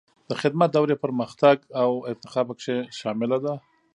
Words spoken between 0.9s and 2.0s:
پرمختګ او